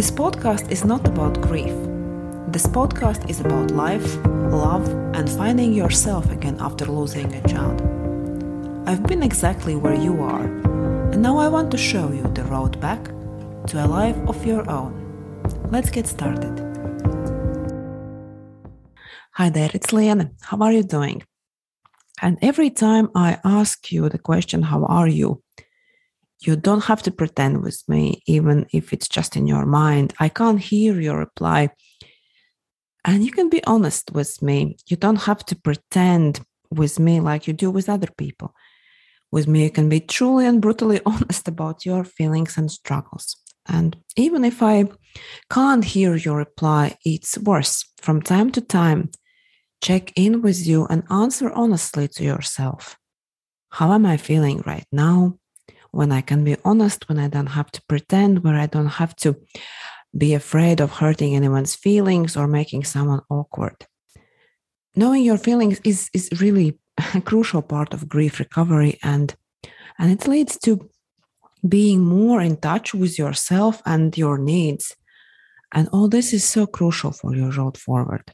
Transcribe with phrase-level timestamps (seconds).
[0.00, 1.76] This podcast is not about grief.
[2.48, 7.82] This podcast is about life, love, and finding yourself again after losing a child.
[8.86, 10.46] I've been exactly where you are,
[11.12, 13.04] and now I want to show you the road back
[13.66, 14.92] to a life of your own.
[15.70, 16.54] Let's get started.
[19.32, 20.30] Hi there, it's Liene.
[20.40, 21.24] How are you doing?
[22.22, 25.42] And every time I ask you the question, How are you?
[26.40, 30.14] You don't have to pretend with me, even if it's just in your mind.
[30.18, 31.70] I can't hear your reply.
[33.04, 34.76] And you can be honest with me.
[34.86, 36.40] You don't have to pretend
[36.70, 38.54] with me like you do with other people.
[39.30, 43.36] With me, you can be truly and brutally honest about your feelings and struggles.
[43.66, 44.86] And even if I
[45.50, 47.84] can't hear your reply, it's worse.
[48.00, 49.10] From time to time,
[49.82, 52.96] check in with you and answer honestly to yourself.
[53.70, 55.39] How am I feeling right now?
[55.92, 59.14] When I can be honest, when I don't have to pretend, where I don't have
[59.16, 59.36] to
[60.16, 63.86] be afraid of hurting anyone's feelings or making someone awkward.
[64.96, 66.78] Knowing your feelings is, is really
[67.14, 69.34] a crucial part of grief recovery and
[69.98, 70.88] and it leads to
[71.68, 74.96] being more in touch with yourself and your needs.
[75.72, 78.32] And all this is so crucial for your road forward.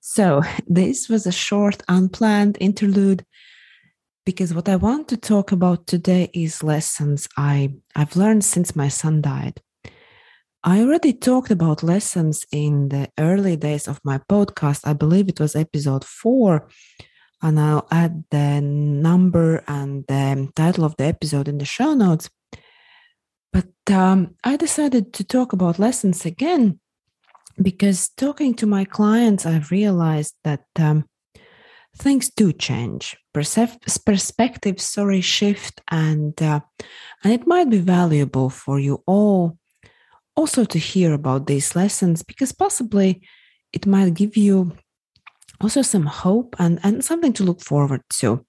[0.00, 3.26] So, this was a short, unplanned interlude
[4.24, 8.88] because what I want to talk about today is lessons I, I've learned since my
[8.88, 9.60] son died.
[10.64, 14.86] I already talked about lessons in the early days of my podcast.
[14.86, 16.68] I believe it was episode four.
[17.42, 22.30] And I'll add the number and the title of the episode in the show notes.
[23.52, 26.78] But um, I decided to talk about lessons again
[27.60, 31.06] because talking to my clients, I've realized that um,
[31.96, 33.16] things do change.
[33.32, 36.60] Perspective sorry shift and uh,
[37.22, 39.58] and it might be valuable for you all
[40.36, 43.20] also to hear about these lessons because possibly
[43.72, 44.72] it might give you
[45.60, 48.44] also some hope and and something to look forward to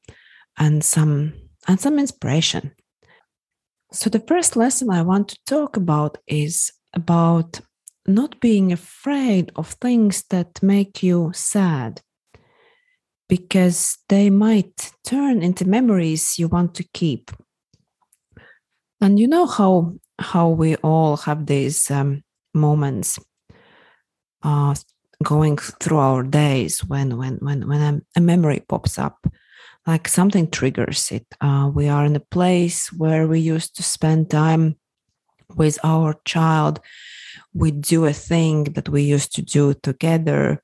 [0.58, 1.34] and some
[1.68, 2.72] and some inspiration.
[3.92, 7.62] So the first lesson i want to talk about is about
[8.06, 12.02] not being afraid of things that make you sad
[13.34, 17.32] because they might turn into memories you want to keep.
[19.02, 22.24] And you know how how we all have these um,
[22.54, 23.18] moments
[24.44, 24.76] uh,
[25.24, 29.18] going through our days when when when when a, a memory pops up,
[29.88, 31.26] like something triggers it.
[31.42, 34.76] Uh, we are in a place where we used to spend time
[35.56, 36.80] with our child.
[37.52, 40.63] We do a thing that we used to do together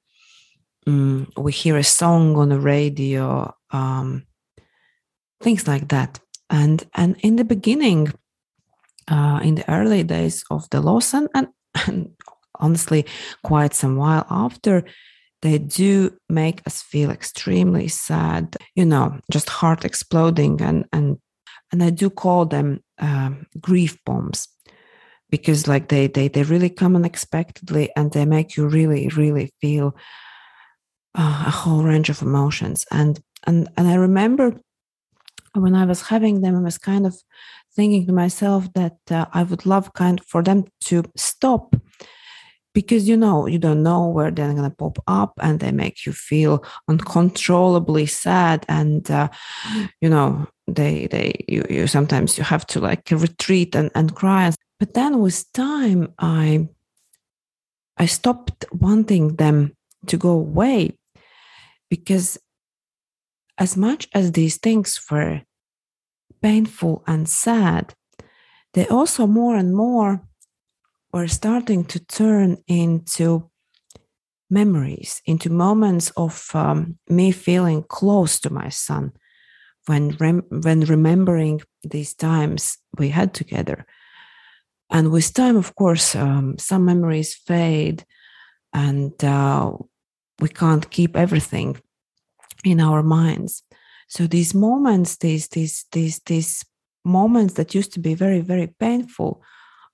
[0.88, 4.26] um, we hear a song on the radio, um,
[5.42, 6.20] things like that.
[6.50, 8.12] And and in the beginning,
[9.08, 11.48] uh, in the early days of the loss, and, and,
[11.88, 12.12] and
[12.60, 13.06] honestly,
[13.44, 14.84] quite some while after,
[15.42, 18.58] they do make us feel extremely sad.
[18.76, 21.18] You know, just heart exploding, and and
[21.72, 24.48] and I do call them um, grief bombs
[25.30, 29.96] because like they they they really come unexpectedly and they make you really really feel
[31.20, 32.86] uh, a whole range of emotions.
[32.92, 34.60] And and and i remember
[35.54, 37.16] when i was having them i was kind of
[37.76, 41.76] thinking to myself that uh, i would love kind of for them to stop.
[42.74, 46.06] Because you know you don't know where they're going to pop up and they make
[46.06, 49.28] you feel uncontrollably sad and uh,
[50.02, 54.52] you know they they you, you sometimes you have to like retreat and, and cry.
[54.80, 56.70] But then with time i
[57.98, 59.76] i stopped wanting them
[60.06, 60.99] to go away
[61.90, 62.38] because
[63.58, 65.42] as much as these things were
[66.42, 67.94] painful and sad,
[68.74, 70.22] they also more and more
[71.12, 73.50] were starting to turn into
[74.50, 79.12] memories, into moments of um, me feeling close to my son
[79.86, 83.86] when, rem- when remembering these times we had together.
[84.90, 88.06] And with time, of course, um, some memories fade
[88.74, 89.72] and uh,
[90.40, 91.80] we can't keep everything
[92.64, 93.64] in our minds.
[94.08, 96.66] So these moments these these these these
[97.06, 99.42] moments that used to be very very painful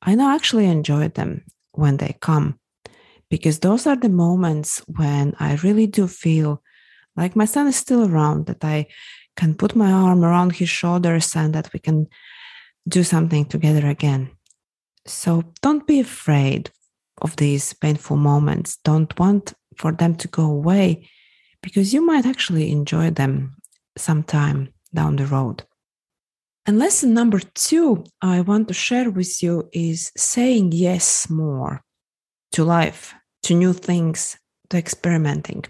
[0.01, 2.59] i now actually enjoy them when they come
[3.29, 6.63] because those are the moments when i really do feel
[7.15, 8.87] like my son is still around that i
[9.35, 12.07] can put my arm around his shoulders and that we can
[12.87, 14.31] do something together again.
[15.05, 16.71] So don't be afraid
[17.21, 18.77] of these painful moments.
[18.83, 21.09] Don't want for them to go away
[21.65, 23.55] because you might actually enjoy them
[23.97, 25.63] sometime down the road.
[26.67, 31.81] And lesson number two I want to share with you is saying yes more
[32.51, 34.37] to life, to new things,
[34.69, 35.65] to experimenting.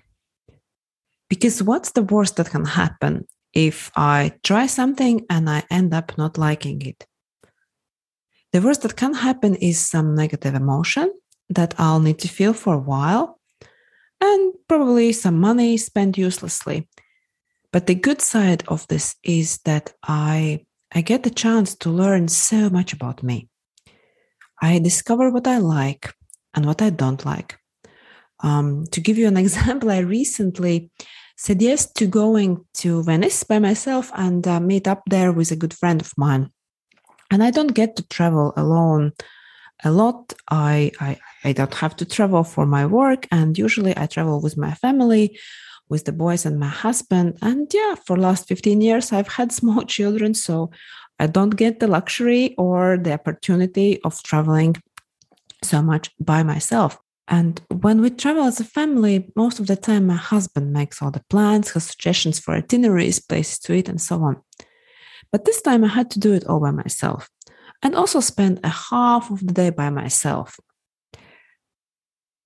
[1.30, 6.18] Because what's the worst that can happen if I try something and I end up
[6.18, 7.08] not liking it?
[8.52, 11.14] The worst that can happen is some negative emotion
[11.50, 13.35] that I'll need to feel for a while
[14.22, 16.88] and probably some money spent uselessly.
[17.72, 22.30] But the good side of this is that I I get the chance to learn
[22.30, 23.50] so much about me.
[24.62, 26.14] I discover what I like
[26.54, 27.58] and what I don't like.
[28.42, 30.92] Um, to give you an example, I recently
[31.38, 35.58] said yes to going to Venice by myself and uh, meet up there with a
[35.58, 36.50] good friend of mine.
[37.30, 39.12] And I don't get to travel alone
[39.84, 40.34] a lot.
[40.50, 44.58] I, I, I don't have to travel for my work, and usually I travel with
[44.58, 45.38] my family,
[45.90, 47.38] with the boys and my husband.
[47.42, 50.72] And yeah, for last 15 years I've had small children, so
[51.20, 54.76] I don't get the luxury or the opportunity of traveling
[55.64, 56.98] so much by myself.
[57.28, 61.12] And when we travel as a family, most of the time my husband makes all
[61.12, 64.42] the plans, has suggestions for itineraries, places to eat, and so on.
[65.32, 67.30] But this time I had to do it all by myself
[67.82, 70.60] and also spend a half of the day by myself.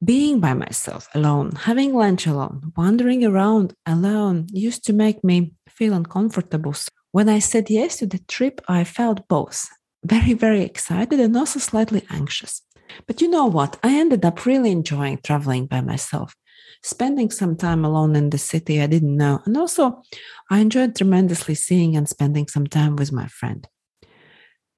[0.04, 5.94] Being by myself alone, having lunch alone, wandering around alone used to make me feel
[5.94, 6.74] uncomfortable.
[7.12, 9.68] When I said yes to the trip, I felt both
[10.06, 12.62] very, very excited and also slightly anxious.
[13.08, 13.78] But you know what?
[13.84, 16.34] I ended up really enjoying traveling by myself,
[16.82, 19.42] spending some time alone in the city I didn't know.
[19.46, 20.02] And also,
[20.50, 23.68] I enjoyed tremendously seeing and spending some time with my friend.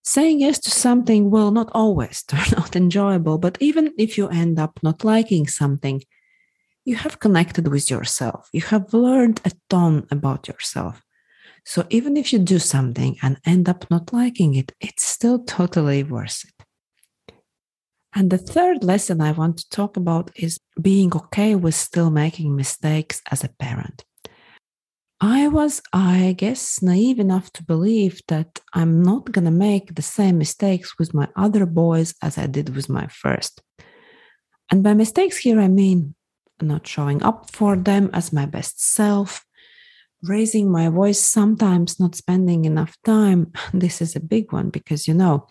[0.04, 4.60] Saying yes to something will not always turn out enjoyable, but even if you end
[4.60, 6.02] up not liking something,
[6.86, 8.50] you have connected with yourself.
[8.52, 11.04] You have learned a ton about yourself.
[11.64, 16.04] So even if you do something and end up not liking it, it's still totally
[16.04, 16.66] worth it.
[18.14, 22.56] And the third lesson I want to talk about is being okay with still making
[22.56, 24.04] mistakes as a parent.
[25.24, 30.02] I was, I guess, naive enough to believe that I'm not going to make the
[30.02, 33.62] same mistakes with my other boys as I did with my first.
[34.72, 36.16] And by mistakes here, I mean
[36.60, 39.46] not showing up for them as my best self,
[40.24, 43.52] raising my voice, sometimes not spending enough time.
[43.74, 45.46] This is a big one because, you know,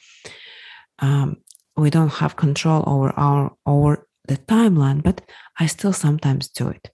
[0.99, 1.37] um,
[1.77, 5.21] we don't have control over our over the timeline, but
[5.61, 6.91] I still sometimes do it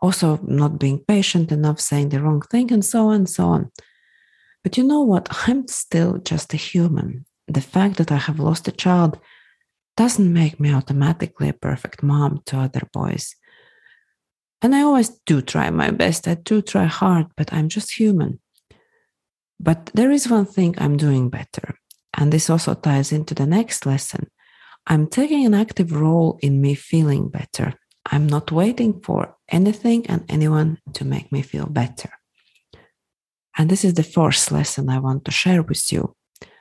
[0.00, 3.70] also not being patient enough, saying the wrong thing, and so on and so on.
[4.62, 5.28] But you know what?
[5.46, 7.26] I'm still just a human.
[7.48, 9.18] The fact that I have lost a child
[9.96, 13.34] doesn't make me automatically a perfect mom to other boys.
[14.62, 16.28] And I always do try my best.
[16.28, 18.40] I do try hard, but I'm just human.
[19.58, 21.74] But there is one thing I'm doing better.
[22.14, 24.30] And this also ties into the next lesson.
[24.86, 27.74] I'm taking an active role in me feeling better.
[28.06, 32.10] I'm not waiting for anything and anyone to make me feel better.
[33.58, 36.14] And this is the fourth lesson I want to share with you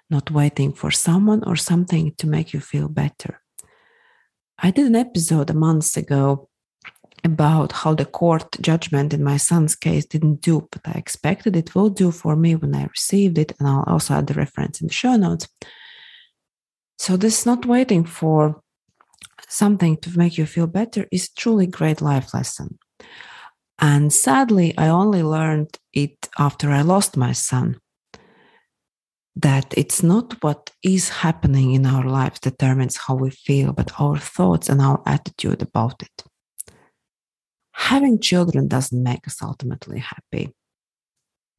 [0.10, 3.42] not waiting for someone or something to make you feel better.
[4.58, 6.50] I did an episode a month ago
[7.24, 11.76] about how the court judgment in my son's case didn't do, what I expected it
[11.76, 13.54] will do for me when I received it.
[13.60, 15.48] And I'll also add the reference in the show notes.
[16.98, 18.62] So, this is not waiting for
[19.50, 22.78] something to make you feel better is truly great life lesson.
[23.80, 27.80] And sadly, I only learned it after I lost my son.
[29.36, 34.18] That it's not what is happening in our lives determines how we feel, but our
[34.18, 36.24] thoughts and our attitude about it.
[37.72, 40.54] Having children doesn't make us ultimately happy.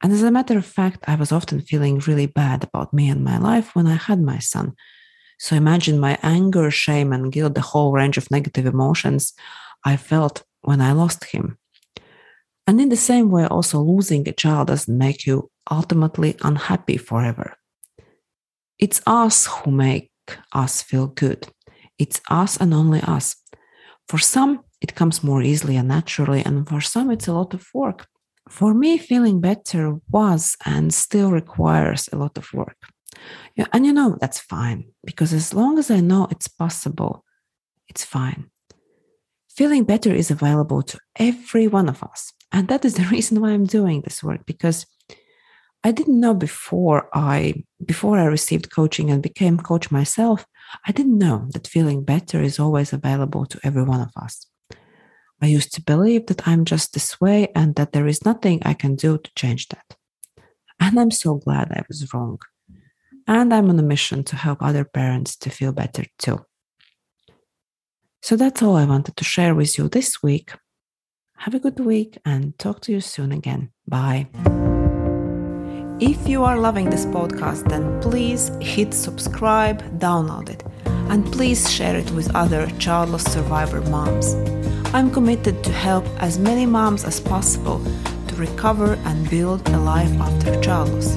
[0.03, 3.23] And as a matter of fact, I was often feeling really bad about me and
[3.23, 4.73] my life when I had my son
[5.41, 9.33] so imagine my anger, shame, and guilt, the whole range of negative emotions
[9.83, 11.57] I felt when I lost him.
[12.67, 17.55] And in the same way, also losing a child doesn't make you ultimately unhappy forever.
[18.77, 20.11] It's us who make
[20.53, 21.47] us feel good.
[21.97, 23.35] It's us and only us.
[24.09, 27.65] For some, it comes more easily and naturally, and for some, it's a lot of
[27.73, 28.05] work.
[28.47, 32.77] For me, feeling better was and still requires a lot of work.
[33.55, 37.25] Yeah, and you know, that's fine because as long as I know it's possible,
[37.87, 38.49] it's fine.
[39.49, 42.31] Feeling better is available to every one of us.
[42.51, 44.85] And that is the reason why I'm doing this work because
[45.83, 50.45] I didn't know before I before I received coaching and became coach myself,
[50.85, 54.45] I didn't know that feeling better is always available to every one of us.
[55.41, 58.75] I used to believe that I'm just this way and that there is nothing I
[58.75, 59.97] can do to change that.
[60.79, 62.37] And I'm so glad I was wrong.
[63.27, 66.45] And I'm on a mission to help other parents to feel better too.
[68.21, 70.53] So that's all I wanted to share with you this week.
[71.37, 73.71] Have a good week and talk to you soon again.
[73.87, 74.27] Bye.
[75.99, 80.63] If you are loving this podcast, then please hit subscribe, download it,
[81.09, 84.35] and please share it with other childless survivor moms.
[84.93, 87.83] I'm committed to help as many moms as possible
[88.27, 91.15] to recover and build a life after childless.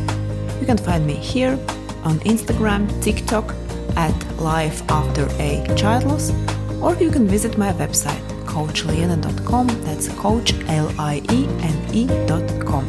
[0.61, 1.59] You can find me here
[2.05, 3.55] on Instagram, TikTok
[3.97, 6.33] at Life After a Child Loss,
[6.81, 9.67] or you can visit my website coachliene.com.
[9.83, 12.89] That's coach L I E N E.com.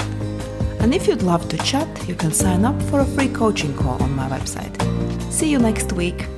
[0.79, 4.01] And if you'd love to chat, you can sign up for a free coaching call
[4.03, 4.73] on my website.
[5.31, 6.34] See you next week.